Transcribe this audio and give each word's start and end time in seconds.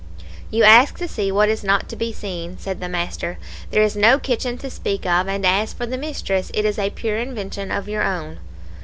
"'You 0.49 0.63
ask 0.63 0.97
to 0.97 1.07
see 1.07 1.31
what 1.31 1.47
is 1.47 1.63
not 1.63 1.87
to 1.89 1.95
be 1.95 2.11
seen,' 2.11 2.57
said 2.57 2.79
the 2.79 2.89
master. 2.89 3.37
'There 3.69 3.83
is 3.83 3.95
no 3.95 4.17
kitchen 4.17 4.57
to 4.57 4.69
speak 4.71 5.05
of, 5.05 5.27
and 5.27 5.45
as 5.45 5.73
for 5.73 5.85
the 5.85 5.95
mistress, 5.95 6.49
it 6.55 6.65
is 6.65 6.79
a 6.79 6.89
pure 6.89 7.17
invention 7.17 7.69
of 7.71 7.87
your 7.87 8.01
own.' 8.01 8.39